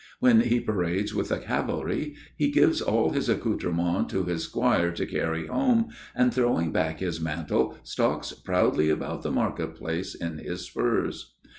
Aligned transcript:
When 0.19 0.39
he 0.41 0.59
parades 0.59 1.13
with 1.13 1.29
the 1.29 1.37
cavalry, 1.37 2.15
he 2.35 2.49
gives 2.49 2.81
all 2.81 3.11
his 3.11 3.29
accoutrements 3.29 4.11
to 4.11 4.23
his 4.23 4.45
squire 4.45 4.89
to 4.91 5.05
carry 5.05 5.45
home, 5.45 5.89
and 6.15 6.33
throwing 6.33 6.71
back 6.71 7.01
his 7.01 7.21
mantle 7.21 7.77
stalks 7.83 8.33
proudly 8.33 8.89
about 8.89 9.21
the 9.21 9.29
market 9.29 9.75
place 9.75 10.15
in 10.15 10.39
his 10.39 10.61
spurs. 10.65 11.35